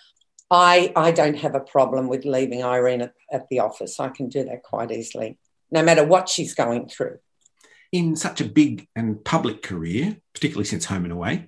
I, 0.52 0.92
I 0.94 1.12
don't 1.12 1.38
have 1.38 1.54
a 1.54 1.60
problem 1.60 2.08
with 2.08 2.26
leaving 2.26 2.62
Irene 2.62 3.00
at, 3.00 3.14
at 3.32 3.48
the 3.48 3.60
office. 3.60 3.98
I 3.98 4.10
can 4.10 4.28
do 4.28 4.44
that 4.44 4.62
quite 4.62 4.90
easily, 4.90 5.38
no 5.70 5.82
matter 5.82 6.04
what 6.04 6.28
she's 6.28 6.54
going 6.54 6.90
through. 6.90 7.20
In 7.90 8.16
such 8.16 8.42
a 8.42 8.44
big 8.44 8.86
and 8.94 9.24
public 9.24 9.62
career, 9.62 10.18
particularly 10.34 10.66
since 10.66 10.84
Home 10.84 11.04
and 11.04 11.12
Away, 11.12 11.46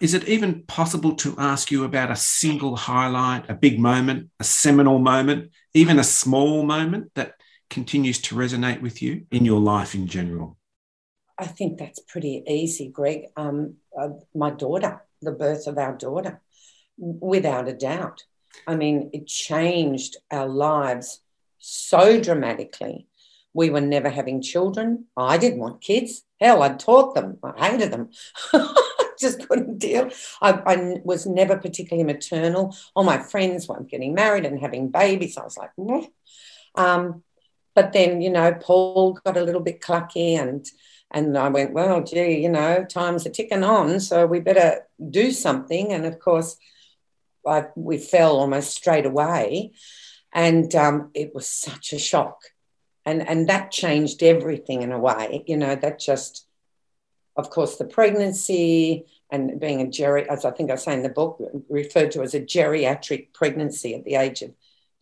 is 0.00 0.14
it 0.14 0.26
even 0.26 0.62
possible 0.62 1.14
to 1.16 1.34
ask 1.36 1.70
you 1.70 1.84
about 1.84 2.10
a 2.10 2.16
single 2.16 2.76
highlight, 2.76 3.48
a 3.50 3.54
big 3.54 3.78
moment, 3.78 4.30
a 4.40 4.44
seminal 4.44 4.98
moment, 4.98 5.50
even 5.74 5.98
a 5.98 6.04
small 6.04 6.62
moment 6.62 7.12
that 7.14 7.34
continues 7.68 8.20
to 8.22 8.36
resonate 8.36 8.80
with 8.80 9.02
you 9.02 9.26
in 9.30 9.44
your 9.44 9.60
life 9.60 9.94
in 9.94 10.06
general? 10.06 10.56
I 11.38 11.46
think 11.46 11.78
that's 11.78 12.00
pretty 12.00 12.42
easy, 12.48 12.88
Greg. 12.88 13.26
Um, 13.36 13.76
uh, 13.98 14.10
my 14.34 14.50
daughter, 14.50 15.02
the 15.20 15.32
birth 15.32 15.66
of 15.66 15.76
our 15.76 15.94
daughter, 15.94 16.40
without 16.96 17.68
a 17.68 17.74
doubt. 17.74 18.24
I 18.66 18.76
mean, 18.76 19.10
it 19.12 19.26
changed 19.26 20.16
our 20.30 20.48
lives 20.48 21.20
so 21.58 22.20
dramatically. 22.20 23.06
We 23.52 23.70
were 23.70 23.80
never 23.80 24.10
having 24.10 24.42
children. 24.42 25.06
I 25.16 25.38
didn't 25.38 25.60
want 25.60 25.80
kids. 25.80 26.22
Hell, 26.40 26.62
I'd 26.62 26.78
taught 26.78 27.14
them. 27.14 27.38
I 27.42 27.70
hated 27.70 27.90
them. 27.90 28.10
I 28.52 29.08
just 29.18 29.48
couldn't 29.48 29.78
deal. 29.78 30.10
I, 30.42 30.52
I, 30.52 31.00
was 31.04 31.26
never 31.26 31.56
particularly 31.56 32.04
maternal. 32.04 32.76
All 32.94 33.04
my 33.04 33.18
friends 33.18 33.66
were 33.66 33.82
getting 33.82 34.14
married 34.14 34.44
and 34.44 34.60
having 34.60 34.90
babies. 34.90 35.38
I 35.38 35.44
was 35.44 35.56
like, 35.56 35.70
um, 36.74 37.22
but 37.74 37.92
then 37.92 38.20
you 38.20 38.30
know, 38.30 38.52
Paul 38.54 39.14
got 39.24 39.36
a 39.36 39.42
little 39.42 39.62
bit 39.62 39.80
clucky, 39.80 40.38
and 40.38 40.66
and 41.10 41.38
I 41.38 41.48
went, 41.48 41.72
well, 41.72 42.02
gee, 42.02 42.38
you 42.42 42.48
know, 42.48 42.84
times 42.84 43.26
are 43.26 43.30
ticking 43.30 43.64
on, 43.64 44.00
so 44.00 44.26
we 44.26 44.40
better 44.40 44.86
do 45.10 45.30
something. 45.30 45.92
And 45.92 46.04
of 46.04 46.18
course, 46.18 46.56
I, 47.46 47.66
we 47.76 47.98
fell 47.98 48.36
almost 48.36 48.74
straight 48.74 49.06
away, 49.06 49.72
and 50.32 50.74
um, 50.74 51.10
it 51.14 51.34
was 51.34 51.46
such 51.46 51.92
a 51.92 51.98
shock, 51.98 52.40
and 53.04 53.26
and 53.26 53.48
that 53.48 53.70
changed 53.70 54.22
everything 54.22 54.82
in 54.82 54.92
a 54.92 54.98
way. 54.98 55.44
You 55.46 55.56
know, 55.56 55.74
that 55.74 55.98
just 55.98 56.46
of 57.36 57.50
course, 57.50 57.76
the 57.76 57.84
pregnancy 57.84 59.06
and 59.30 59.60
being 59.60 59.80
a 59.80 59.86
geri, 59.86 60.28
as 60.28 60.44
I 60.44 60.50
think 60.50 60.70
I 60.70 60.76
say 60.76 60.94
in 60.94 61.02
the 61.02 61.08
book, 61.08 61.40
referred 61.68 62.12
to 62.12 62.22
as 62.22 62.34
a 62.34 62.40
geriatric 62.40 63.32
pregnancy 63.34 63.94
at 63.94 64.04
the 64.04 64.14
age 64.14 64.42
of 64.42 64.52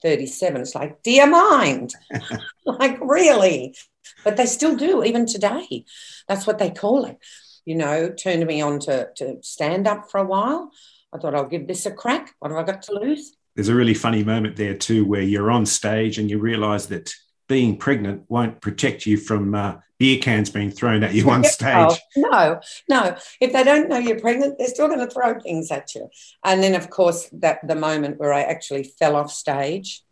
37. 0.02 0.60
It's 0.60 0.74
like, 0.74 1.02
dear 1.02 1.26
mind, 1.26 1.94
like 2.64 2.98
really? 3.00 3.76
But 4.24 4.36
they 4.36 4.46
still 4.46 4.76
do, 4.76 5.04
even 5.04 5.26
today. 5.26 5.84
That's 6.28 6.46
what 6.46 6.58
they 6.58 6.70
call 6.70 7.04
it. 7.04 7.18
You 7.64 7.76
know, 7.76 8.10
turned 8.10 8.44
me 8.46 8.60
on 8.60 8.80
to, 8.80 9.10
to 9.16 9.38
stand 9.42 9.86
up 9.86 10.10
for 10.10 10.18
a 10.18 10.26
while. 10.26 10.70
I 11.14 11.18
thought 11.18 11.34
I'll 11.34 11.46
give 11.46 11.66
this 11.66 11.86
a 11.86 11.92
crack. 11.92 12.34
What 12.40 12.50
have 12.50 12.58
I 12.58 12.64
got 12.64 12.82
to 12.82 12.94
lose? 12.94 13.36
There's 13.54 13.68
a 13.68 13.74
really 13.74 13.94
funny 13.94 14.24
moment 14.24 14.56
there 14.56 14.74
too, 14.74 15.04
where 15.04 15.22
you're 15.22 15.50
on 15.50 15.64
stage 15.64 16.18
and 16.18 16.28
you 16.28 16.38
realise 16.38 16.86
that 16.86 17.14
being 17.48 17.76
pregnant 17.76 18.24
won't 18.28 18.60
protect 18.60 19.06
you 19.06 19.16
from 19.16 19.54
uh, 19.54 19.76
beer 19.98 20.18
cans 20.18 20.50
being 20.50 20.70
thrown 20.70 21.04
at 21.04 21.14
you 21.14 21.30
on 21.30 21.44
stage. 21.44 21.68
Oh, 21.72 21.98
no, 22.16 22.60
no. 22.88 23.16
If 23.40 23.52
they 23.52 23.62
don't 23.62 23.88
know 23.88 23.98
you're 23.98 24.18
pregnant, 24.18 24.56
they're 24.58 24.68
still 24.68 24.88
going 24.88 25.06
to 25.06 25.10
throw 25.10 25.38
things 25.38 25.70
at 25.70 25.94
you. 25.94 26.08
And 26.42 26.62
then, 26.62 26.74
of 26.74 26.90
course, 26.90 27.28
that 27.34 27.66
the 27.66 27.76
moment 27.76 28.18
where 28.18 28.32
I 28.32 28.42
actually 28.42 28.84
fell 28.98 29.14
off 29.14 29.30
stage, 29.30 30.02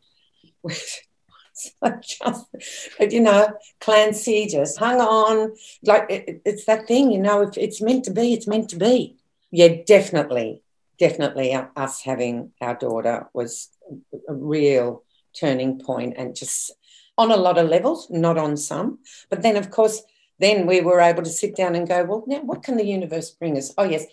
just, 0.69 2.47
you 3.01 3.21
know, 3.21 3.49
Clancy 3.81 4.47
just 4.47 4.79
hung 4.79 5.01
on. 5.01 5.55
Like 5.83 6.07
it, 6.11 6.43
it's 6.45 6.65
that 6.67 6.87
thing, 6.87 7.11
you 7.11 7.19
know, 7.19 7.43
if 7.43 7.59
it's 7.59 7.83
meant 7.83 8.05
to 8.05 8.13
be, 8.13 8.35
it's 8.35 8.47
meant 8.47 8.71
to 8.71 8.77
be. 8.77 9.17
Yeah, 9.51 9.83
definitely, 9.87 10.63
definitely. 10.99 11.55
Us 11.77 12.03
having 12.03 12.53
our 12.61 12.75
daughter 12.75 13.29
was 13.33 13.69
a 14.29 14.35
real 14.35 15.05
turning 15.39 15.79
point 15.79 16.15
and 16.17 16.35
just 16.35 16.73
on 17.19 17.31
a 17.31 17.37
lot 17.37 17.59
of 17.59 17.69
levels, 17.69 18.09
not 18.11 18.39
on 18.39 18.57
some. 18.57 18.99
But 19.31 19.43
then, 19.43 19.57
of 19.57 19.71
course, 19.71 20.03
then 20.39 20.67
we 20.67 20.81
were 20.81 21.01
able 21.01 21.23
to 21.23 21.31
sit 21.31 21.55
down 21.55 21.75
and 21.75 21.89
go, 21.89 22.05
well, 22.05 22.25
now 22.27 22.41
what 22.41 22.63
can 22.63 22.77
the 22.77 22.87
universe 22.87 23.31
bring 23.31 23.57
us? 23.57 23.73
Oh, 23.77 23.85
yes, 23.85 24.07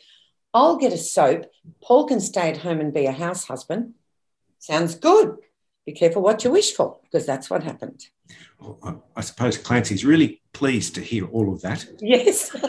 I'll 0.54 0.78
get 0.78 0.94
a 0.94 0.98
soap. 0.98 1.46
Paul 1.82 2.08
can 2.08 2.20
stay 2.20 2.50
at 2.50 2.58
home 2.58 2.80
and 2.80 2.94
be 2.94 3.06
a 3.06 3.12
house 3.12 3.46
husband. 3.46 3.94
Sounds 4.60 4.96
good. 4.96 5.38
Be 5.86 5.94
careful 5.94 6.22
what 6.22 6.44
you 6.44 6.52
wish 6.52 6.74
for, 6.74 7.00
because 7.04 7.26
that's 7.26 7.50
what 7.50 7.64
happened. 7.64 8.06
Well, 8.60 9.06
I 9.16 9.22
suppose 9.22 9.58
Clancy's 9.58 10.06
really 10.06 10.42
pleased 10.54 10.96
to 10.96 11.02
hear 11.02 11.26
all 11.26 11.54
of 11.54 11.62
that. 11.62 11.88
Yes. 12.00 12.56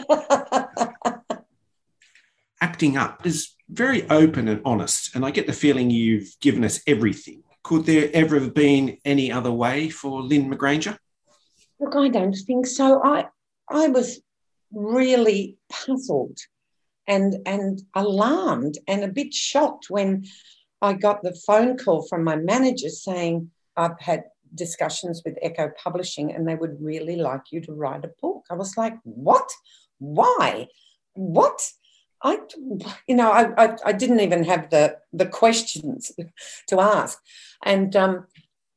Acting 2.61 2.97
up 2.97 3.25
is 3.25 3.53
very 3.71 4.09
open 4.09 4.47
and 4.47 4.61
honest, 4.65 5.15
and 5.15 5.25
I 5.25 5.31
get 5.31 5.47
the 5.47 5.53
feeling 5.53 5.89
you've 5.89 6.35
given 6.39 6.63
us 6.63 6.81
everything 6.85 7.43
could 7.63 7.85
there 7.85 8.09
ever 8.13 8.39
have 8.39 8.53
been 8.53 8.97
any 9.05 9.31
other 9.31 9.51
way 9.51 9.89
for 9.89 10.21
Lynne 10.21 10.51
McGranger? 10.51 10.97
Look, 11.79 11.95
I 11.95 12.09
don't 12.09 12.33
think 12.33 12.67
so. 12.67 13.01
I 13.03 13.27
I 13.69 13.87
was 13.87 14.21
really 14.71 15.57
puzzled 15.69 16.37
and 17.07 17.35
and 17.45 17.81
alarmed 17.95 18.77
and 18.87 19.03
a 19.03 19.07
bit 19.07 19.33
shocked 19.33 19.85
when 19.89 20.25
I 20.81 20.93
got 20.93 21.23
the 21.23 21.37
phone 21.47 21.77
call 21.77 22.07
from 22.07 22.23
my 22.23 22.35
manager 22.35 22.89
saying 22.89 23.51
I've 23.77 23.99
had 23.99 24.23
discussions 24.53 25.21
with 25.23 25.37
Echo 25.41 25.71
Publishing 25.81 26.33
and 26.33 26.47
they 26.47 26.55
would 26.55 26.77
really 26.81 27.15
like 27.15 27.43
you 27.51 27.61
to 27.61 27.73
write 27.73 28.03
a 28.03 28.11
book. 28.21 28.45
I 28.49 28.55
was 28.55 28.75
like, 28.75 28.95
what? 29.03 29.49
Why? 29.99 30.67
What? 31.13 31.61
I, 32.23 32.39
you 33.07 33.15
know, 33.15 33.31
I, 33.31 33.65
I, 33.65 33.77
I, 33.85 33.91
didn't 33.93 34.19
even 34.19 34.43
have 34.43 34.69
the 34.69 34.97
the 35.11 35.25
questions 35.25 36.11
to 36.67 36.79
ask, 36.79 37.19
and 37.63 37.95
um, 37.95 38.27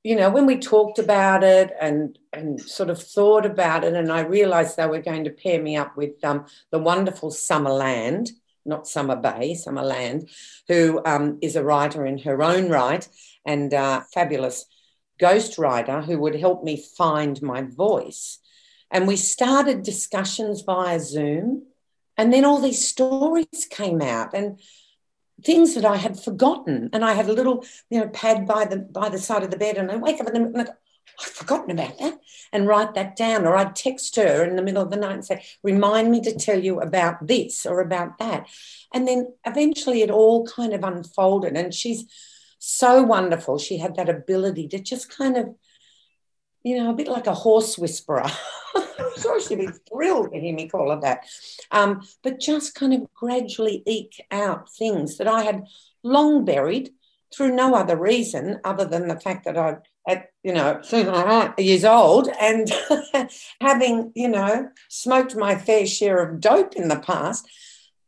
you 0.02 0.16
know, 0.16 0.30
when 0.30 0.46
we 0.46 0.58
talked 0.58 0.98
about 0.98 1.42
it 1.42 1.72
and 1.80 2.18
and 2.32 2.60
sort 2.60 2.90
of 2.90 3.02
thought 3.02 3.46
about 3.46 3.84
it, 3.84 3.94
and 3.94 4.12
I 4.12 4.20
realised 4.20 4.76
they 4.76 4.86
were 4.86 5.00
going 5.00 5.24
to 5.24 5.30
pair 5.30 5.62
me 5.62 5.76
up 5.76 5.96
with 5.96 6.22
um, 6.24 6.46
the 6.70 6.78
wonderful 6.78 7.30
Summer 7.30 7.70
Land, 7.70 8.30
not 8.64 8.86
Summer 8.86 9.16
Bay, 9.16 9.54
Summer 9.54 9.82
Land, 9.82 10.30
who 10.68 11.02
um, 11.04 11.38
is 11.42 11.56
a 11.56 11.64
writer 11.64 12.06
in 12.06 12.18
her 12.18 12.42
own 12.42 12.70
right 12.70 13.06
and 13.46 13.72
a 13.72 14.06
fabulous 14.12 14.66
ghost 15.18 15.58
writer 15.58 16.00
who 16.00 16.18
would 16.18 16.34
help 16.34 16.64
me 16.64 16.82
find 16.96 17.40
my 17.42 17.62
voice. 17.62 18.38
And 18.90 19.06
we 19.06 19.16
started 19.16 19.82
discussions 19.82 20.62
via 20.62 21.00
Zoom 21.00 21.66
and 22.16 22.32
then 22.32 22.44
all 22.44 22.60
these 22.60 22.86
stories 22.86 23.66
came 23.70 24.00
out 24.00 24.34
and 24.34 24.60
things 25.44 25.74
that 25.74 25.84
I 25.84 25.96
had 25.96 26.18
forgotten. 26.18 26.90
And 26.92 27.04
I 27.04 27.12
had 27.12 27.28
a 27.28 27.32
little, 27.32 27.64
you 27.90 28.00
know, 28.00 28.08
pad 28.08 28.46
by 28.46 28.64
the 28.64 28.78
by 28.78 29.08
the 29.08 29.18
side 29.18 29.42
of 29.42 29.50
the 29.50 29.56
bed, 29.56 29.76
and 29.76 29.90
I 29.90 29.96
wake 29.96 30.20
up 30.20 30.28
and 30.28 30.36
I'm 30.36 30.52
like, 30.52 30.68
I've 31.20 31.26
forgotten 31.26 31.70
about 31.70 31.98
that, 31.98 32.18
and 32.52 32.66
write 32.66 32.94
that 32.94 33.14
down. 33.16 33.46
Or 33.46 33.56
I'd 33.56 33.76
text 33.76 34.16
her 34.16 34.44
in 34.44 34.56
the 34.56 34.62
middle 34.62 34.82
of 34.82 34.90
the 34.90 34.96
night 34.96 35.12
and 35.14 35.24
say, 35.24 35.44
remind 35.62 36.10
me 36.10 36.20
to 36.22 36.34
tell 36.34 36.58
you 36.58 36.80
about 36.80 37.26
this 37.26 37.66
or 37.66 37.80
about 37.80 38.18
that. 38.18 38.48
And 38.92 39.06
then 39.06 39.32
eventually 39.44 40.02
it 40.02 40.10
all 40.10 40.46
kind 40.46 40.72
of 40.72 40.82
unfolded. 40.82 41.56
And 41.56 41.74
she's 41.74 42.04
so 42.58 43.02
wonderful. 43.02 43.58
She 43.58 43.78
had 43.78 43.96
that 43.96 44.08
ability 44.08 44.68
to 44.68 44.78
just 44.78 45.10
kind 45.10 45.36
of, 45.36 45.54
you 46.64 46.76
know, 46.76 46.90
a 46.90 46.94
bit 46.94 47.08
like 47.08 47.26
a 47.26 47.34
horse 47.34 47.78
whisperer. 47.78 48.26
I'm 48.74 49.20
sure 49.20 49.40
she'd 49.40 49.58
be 49.58 49.68
thrilled 49.88 50.32
to 50.32 50.40
hear 50.40 50.54
me 50.54 50.68
call 50.68 50.90
her 50.90 51.00
that. 51.02 51.26
Um, 51.70 52.02
but 52.22 52.40
just 52.40 52.74
kind 52.74 52.94
of 52.94 53.06
gradually 53.14 53.82
eke 53.86 54.24
out 54.30 54.72
things 54.72 55.18
that 55.18 55.28
I 55.28 55.42
had 55.42 55.66
long 56.02 56.44
buried 56.44 56.90
through 57.34 57.54
no 57.54 57.74
other 57.74 57.96
reason 57.96 58.60
other 58.64 58.84
than 58.84 59.08
the 59.08 59.20
fact 59.20 59.44
that 59.44 59.58
I, 59.58 59.76
at 60.08 60.30
you 60.42 60.52
know, 60.52 60.80
years 61.58 61.84
old 61.84 62.28
and 62.40 62.70
having 63.60 64.12
you 64.14 64.28
know 64.28 64.68
smoked 64.88 65.36
my 65.36 65.56
fair 65.56 65.86
share 65.86 66.18
of 66.18 66.40
dope 66.40 66.76
in 66.76 66.88
the 66.88 67.00
past, 67.00 67.46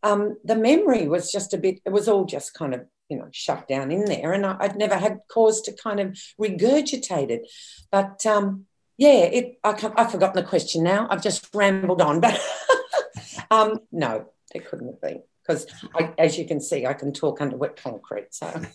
um, 0.03 0.37
the 0.45 0.57
memory 0.57 1.09
was 1.09 1.31
just 1.31 1.53
a 1.53 1.59
bit. 1.59 1.81
It 1.85 1.91
was 1.91 2.09
all 2.09 2.25
just 2.25 2.55
kind 2.55 2.75
of 2.75 2.87
you 3.09 3.17
know 3.17 3.29
shut 3.33 3.69
down 3.69 3.91
in 3.91 4.05
there, 4.05 4.33
and 4.33 4.45
I, 4.45 4.57
would 4.67 4.77
never 4.77 4.97
had 4.97 5.21
cause 5.29 5.61
to 5.63 5.73
kind 5.73 6.01
of 6.01 6.19
regurgitate 6.41 7.31
it. 7.31 7.51
But 7.91 8.25
um, 8.27 8.67
yeah, 8.97 9.25
it, 9.25 9.59
I 9.63 9.79
have 9.79 10.11
forgotten 10.11 10.43
the 10.43 10.49
question 10.49 10.83
now. 10.83 11.07
I've 11.11 11.23
just 11.23 11.49
rambled 11.55 12.01
on, 12.01 12.21
but 12.21 12.41
um, 13.51 13.81
no, 13.93 14.27
it 14.55 14.69
couldn't 14.69 14.89
have 14.89 15.01
been 15.01 15.23
because, 15.43 15.67
as 16.19 16.39
you 16.39 16.47
can 16.47 16.61
see, 16.61 16.87
I 16.87 16.95
can 16.95 17.13
talk 17.13 17.41
under 17.41 17.57
wet 17.57 17.77
concrete. 17.77 18.35
So. 18.35 18.63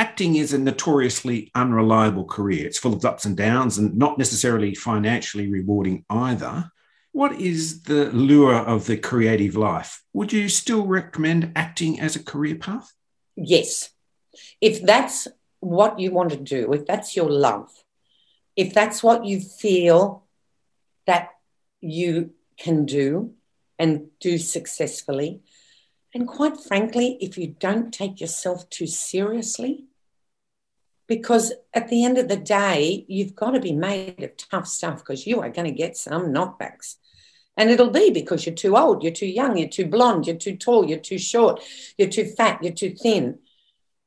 Acting 0.00 0.36
is 0.36 0.52
a 0.52 0.58
notoriously 0.58 1.50
unreliable 1.56 2.24
career. 2.24 2.64
It's 2.66 2.78
full 2.78 2.94
of 2.94 3.04
ups 3.04 3.24
and 3.24 3.36
downs 3.36 3.78
and 3.78 3.96
not 3.96 4.16
necessarily 4.16 4.72
financially 4.76 5.50
rewarding 5.50 6.04
either. 6.08 6.70
What 7.18 7.40
is 7.40 7.82
the 7.82 8.12
lure 8.12 8.54
of 8.54 8.86
the 8.86 8.96
creative 8.96 9.56
life? 9.56 10.04
Would 10.12 10.32
you 10.32 10.48
still 10.48 10.86
recommend 10.86 11.50
acting 11.56 11.98
as 11.98 12.14
a 12.14 12.22
career 12.22 12.54
path? 12.54 12.94
Yes. 13.34 13.90
If 14.60 14.82
that's 14.82 15.26
what 15.58 15.98
you 15.98 16.12
want 16.12 16.30
to 16.30 16.36
do, 16.36 16.72
if 16.72 16.86
that's 16.86 17.16
your 17.16 17.28
love, 17.28 17.70
if 18.54 18.72
that's 18.72 19.02
what 19.02 19.24
you 19.24 19.40
feel 19.40 20.28
that 21.08 21.30
you 21.80 22.34
can 22.56 22.86
do 22.86 23.34
and 23.80 24.10
do 24.20 24.38
successfully, 24.38 25.40
and 26.14 26.28
quite 26.28 26.60
frankly, 26.60 27.18
if 27.20 27.36
you 27.36 27.48
don't 27.48 27.92
take 27.92 28.20
yourself 28.20 28.70
too 28.70 28.86
seriously, 28.86 29.86
because 31.08 31.52
at 31.74 31.88
the 31.88 32.04
end 32.04 32.16
of 32.16 32.28
the 32.28 32.36
day, 32.36 33.04
you've 33.08 33.34
got 33.34 33.52
to 33.52 33.60
be 33.60 33.72
made 33.72 34.22
of 34.22 34.36
tough 34.36 34.68
stuff 34.68 34.98
because 34.98 35.26
you 35.26 35.40
are 35.40 35.50
going 35.50 35.66
to 35.66 35.76
get 35.76 35.96
some 35.96 36.32
knockbacks. 36.32 36.94
And 37.58 37.70
it'll 37.70 37.90
be 37.90 38.10
because 38.10 38.46
you're 38.46 38.54
too 38.54 38.76
old, 38.76 39.02
you're 39.02 39.12
too 39.12 39.26
young, 39.26 39.58
you're 39.58 39.68
too 39.68 39.86
blonde, 39.86 40.28
you're 40.28 40.36
too 40.36 40.56
tall, 40.56 40.88
you're 40.88 41.00
too 41.00 41.18
short, 41.18 41.60
you're 41.98 42.08
too 42.08 42.24
fat, 42.24 42.62
you're 42.62 42.72
too 42.72 42.94
thin. 42.94 43.40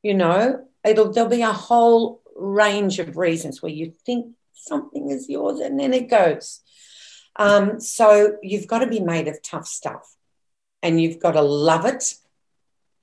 You 0.02 0.14
know, 0.14 0.66
it'll 0.86 1.12
there'll 1.12 1.30
be 1.30 1.42
a 1.42 1.52
whole 1.52 2.22
range 2.36 2.98
of 3.00 3.18
reasons 3.18 3.62
where 3.62 3.72
you 3.72 3.94
think 4.06 4.34
something 4.54 5.10
is 5.12 5.30
yours 5.30 5.60
and 5.60 5.78
then 5.78 5.94
it 5.94 6.10
goes. 6.10 6.62
Um, 7.36 7.82
so 7.82 8.38
you've 8.42 8.68
got 8.68 8.80
to 8.80 8.88
be 8.88 9.02
made 9.02 9.28
of 9.28 9.42
tough 9.42 9.68
stuff 9.68 10.16
and 10.82 11.02
you've 11.02 11.20
got 11.20 11.34
to 11.34 11.42
love 11.42 11.86
it 11.86 12.16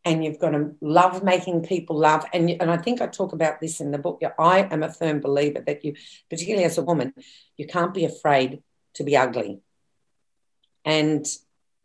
and 0.04 0.24
you've 0.24 0.38
got 0.38 0.50
to 0.50 0.74
love 0.80 1.22
making 1.22 1.62
people 1.62 1.96
laugh. 1.96 2.24
And, 2.32 2.50
and 2.50 2.70
I 2.70 2.78
think 2.78 3.02
I 3.02 3.06
talk 3.06 3.34
about 3.34 3.60
this 3.60 3.80
in 3.80 3.90
the 3.90 3.98
book. 3.98 4.22
I 4.38 4.60
am 4.70 4.82
a 4.82 4.92
firm 4.92 5.20
believer 5.20 5.62
that 5.66 5.84
you, 5.84 5.94
particularly 6.30 6.64
as 6.64 6.78
a 6.78 6.82
woman, 6.82 7.12
you 7.58 7.66
can't 7.66 7.92
be 7.92 8.06
afraid 8.06 8.62
to 8.94 9.04
be 9.04 9.16
ugly. 9.16 9.60
And 10.88 11.26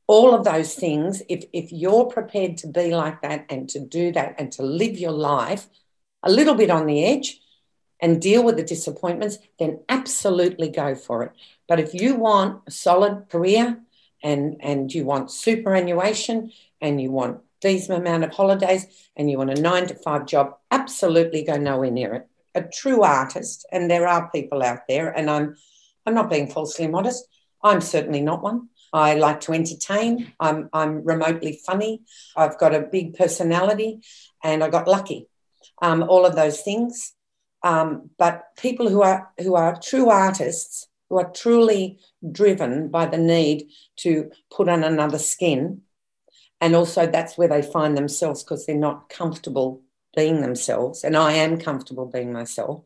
all 0.07 0.33
of 0.33 0.45
those 0.45 0.75
things, 0.75 1.21
if, 1.27 1.43
if 1.51 1.73
you're 1.73 2.05
prepared 2.05 2.55
to 2.59 2.67
be 2.67 2.95
like 2.95 3.21
that 3.21 3.45
and 3.49 3.69
to 3.69 3.79
do 3.79 4.13
that 4.13 4.35
and 4.37 4.49
to 4.53 4.63
live 4.63 4.97
your 4.97 5.11
life 5.11 5.67
a 6.23 6.31
little 6.31 6.55
bit 6.55 6.69
on 6.69 6.85
the 6.85 7.03
edge 7.03 7.41
and 7.99 8.21
deal 8.21 8.43
with 8.43 8.55
the 8.55 8.63
disappointments, 8.63 9.39
then 9.59 9.81
absolutely 9.89 10.69
go 10.69 10.95
for 10.95 11.23
it. 11.23 11.31
But 11.67 11.81
if 11.81 11.93
you 11.93 12.15
want 12.15 12.61
a 12.65 12.71
solid 12.71 13.27
career 13.29 13.81
and, 14.23 14.55
and 14.61 14.93
you 14.93 15.03
want 15.03 15.31
superannuation 15.31 16.53
and 16.79 17.01
you 17.01 17.11
want 17.11 17.41
these 17.61 17.89
amount 17.89 18.23
of 18.23 18.31
holidays 18.31 18.85
and 19.17 19.29
you 19.29 19.37
want 19.37 19.57
a 19.57 19.61
nine 19.61 19.87
to 19.87 19.95
five 19.95 20.25
job, 20.25 20.55
absolutely 20.71 21.43
go 21.43 21.57
nowhere 21.57 21.91
near 21.91 22.13
it. 22.13 22.27
A 22.55 22.61
true 22.61 23.03
artist, 23.03 23.65
and 23.71 23.89
there 23.89 24.07
are 24.07 24.29
people 24.31 24.61
out 24.61 24.87
there, 24.87 25.09
and 25.09 25.27
I'm 25.29 25.55
I'm 26.05 26.13
not 26.13 26.29
being 26.29 26.47
falsely 26.47 26.87
modest. 26.87 27.25
I'm 27.63 27.81
certainly 27.81 28.21
not 28.21 28.43
one. 28.43 28.69
I 28.93 29.15
like 29.15 29.41
to 29.41 29.53
entertain. 29.53 30.33
I'm 30.39 30.69
I'm 30.71 31.03
remotely 31.03 31.59
funny. 31.65 32.03
I've 32.37 32.59
got 32.59 32.75
a 32.75 32.81
big 32.81 33.15
personality, 33.17 34.01
and 34.43 34.63
I 34.63 34.69
got 34.69 34.87
lucky. 34.87 35.27
Um, 35.81 36.03
all 36.03 36.25
of 36.25 36.35
those 36.35 36.61
things. 36.61 37.13
Um, 37.63 38.11
but 38.17 38.43
people 38.57 38.89
who 38.89 39.01
are 39.01 39.31
who 39.39 39.55
are 39.55 39.79
true 39.81 40.09
artists, 40.09 40.87
who 41.09 41.17
are 41.17 41.31
truly 41.31 41.99
driven 42.31 42.89
by 42.89 43.07
the 43.07 43.17
need 43.17 43.69
to 43.97 44.31
put 44.51 44.69
on 44.69 44.83
another 44.83 45.17
skin, 45.17 45.81
and 46.61 46.75
also 46.75 47.07
that's 47.07 47.37
where 47.37 47.47
they 47.47 47.63
find 47.63 47.97
themselves 47.97 48.43
because 48.43 48.65
they're 48.65 48.75
not 48.75 49.09
comfortable 49.09 49.81
being 50.15 50.41
themselves, 50.41 51.03
and 51.03 51.17
I 51.17 51.33
am 51.33 51.57
comfortable 51.57 52.05
being 52.05 52.31
myself. 52.31 52.83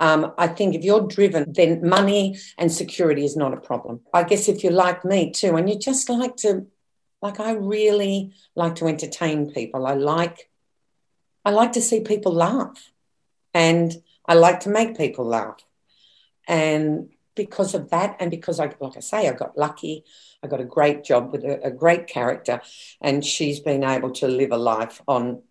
Um, 0.00 0.32
I 0.38 0.48
think 0.48 0.74
if 0.74 0.82
you're 0.82 1.06
driven, 1.06 1.52
then 1.52 1.86
money 1.86 2.38
and 2.56 2.72
security 2.72 3.24
is 3.24 3.36
not 3.36 3.52
a 3.52 3.60
problem. 3.60 4.00
I 4.14 4.24
guess 4.24 4.48
if 4.48 4.64
you're 4.64 4.72
like 4.72 5.04
me 5.04 5.30
too, 5.30 5.56
and 5.56 5.68
you 5.68 5.78
just 5.78 6.08
like 6.08 6.36
to, 6.36 6.66
like 7.20 7.38
I 7.38 7.52
really 7.52 8.32
like 8.56 8.76
to 8.76 8.88
entertain 8.88 9.52
people. 9.52 9.86
I 9.86 9.92
like, 9.94 10.50
I 11.44 11.50
like 11.50 11.72
to 11.72 11.82
see 11.82 12.00
people 12.00 12.32
laugh, 12.32 12.90
and 13.52 14.02
I 14.26 14.34
like 14.34 14.60
to 14.60 14.70
make 14.70 14.96
people 14.96 15.26
laugh, 15.26 15.62
and 16.48 17.10
because 17.34 17.74
of 17.74 17.90
that, 17.90 18.16
and 18.20 18.30
because 18.30 18.58
I, 18.58 18.72
like 18.80 18.96
I 18.96 19.00
say, 19.00 19.28
I 19.28 19.32
got 19.32 19.56
lucky. 19.56 20.04
I 20.42 20.46
got 20.46 20.60
a 20.60 20.64
great 20.64 21.04
job 21.04 21.32
with 21.32 21.44
a, 21.44 21.60
a 21.66 21.70
great 21.70 22.06
character, 22.06 22.62
and 23.02 23.24
she's 23.24 23.60
been 23.60 23.84
able 23.84 24.12
to 24.12 24.26
live 24.28 24.52
a 24.52 24.56
life 24.56 25.02
on 25.06 25.42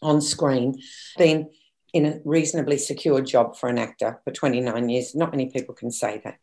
on 0.00 0.20
screen. 0.20 0.80
Been 1.18 1.50
in 1.92 2.06
a 2.06 2.20
reasonably 2.24 2.78
secure 2.78 3.20
job 3.20 3.56
for 3.56 3.68
an 3.68 3.78
actor 3.78 4.20
for 4.24 4.32
29 4.32 4.88
years. 4.88 5.14
Not 5.14 5.30
many 5.30 5.50
people 5.50 5.74
can 5.74 5.90
say 5.90 6.20
that. 6.24 6.38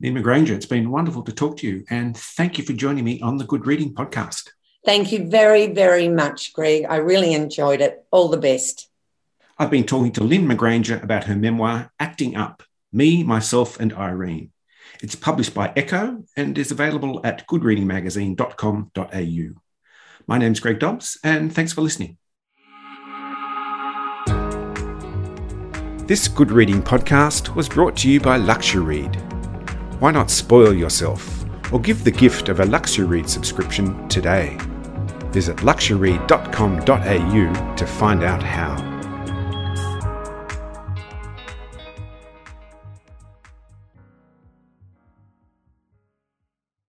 Lynne 0.00 0.14
McGranger, 0.14 0.50
it's 0.50 0.66
been 0.66 0.90
wonderful 0.90 1.22
to 1.24 1.32
talk 1.32 1.56
to 1.58 1.66
you, 1.66 1.84
and 1.90 2.16
thank 2.16 2.56
you 2.56 2.64
for 2.64 2.72
joining 2.72 3.04
me 3.04 3.20
on 3.20 3.36
the 3.36 3.44
Good 3.44 3.66
Reading 3.66 3.94
podcast. 3.94 4.50
Thank 4.84 5.10
you 5.10 5.28
very, 5.28 5.72
very 5.72 6.08
much, 6.08 6.52
Greg. 6.52 6.86
I 6.88 6.96
really 6.96 7.34
enjoyed 7.34 7.80
it. 7.80 8.06
All 8.12 8.28
the 8.28 8.36
best. 8.36 8.88
I've 9.58 9.72
been 9.72 9.86
talking 9.86 10.12
to 10.12 10.22
Lynne 10.22 10.46
McGranger 10.46 11.02
about 11.02 11.24
her 11.24 11.34
memoir, 11.34 11.90
Acting 11.98 12.36
Up 12.36 12.62
Me, 12.92 13.24
Myself, 13.24 13.80
and 13.80 13.92
Irene. 13.92 14.52
It's 15.02 15.16
published 15.16 15.52
by 15.52 15.72
Echo 15.76 16.22
and 16.36 16.56
is 16.56 16.70
available 16.70 17.20
at 17.24 17.44
goodreadingmagazine.com.au. 17.48 19.60
My 20.28 20.38
name's 20.38 20.60
Greg 20.60 20.78
Dobbs, 20.78 21.18
and 21.24 21.52
thanks 21.52 21.72
for 21.72 21.80
listening. 21.80 22.18
This 26.08 26.26
Good 26.26 26.50
Reading 26.50 26.82
podcast 26.82 27.54
was 27.54 27.68
brought 27.68 27.94
to 27.98 28.10
you 28.10 28.18
by 28.18 28.38
Luxury 28.38 28.82
Read. 28.82 29.14
Why 30.00 30.10
not 30.10 30.30
spoil 30.30 30.72
yourself 30.72 31.44
or 31.70 31.78
give 31.78 32.02
the 32.02 32.10
gift 32.10 32.48
of 32.48 32.60
a 32.60 32.64
Luxury 32.64 33.04
Read 33.04 33.28
subscription 33.28 34.08
today? 34.08 34.56
Visit 35.32 35.62
luxury.com.au 35.62 37.74
to 37.76 37.86
find 37.86 38.24
out 38.24 38.42
how. 38.42 38.97